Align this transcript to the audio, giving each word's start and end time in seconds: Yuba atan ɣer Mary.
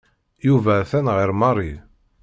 Yuba 0.47 0.71
atan 0.81 1.07
ɣer 1.15 1.29
Mary. 1.41 1.73